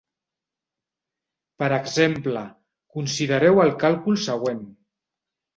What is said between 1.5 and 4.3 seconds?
Per exemple, considereu el càlcul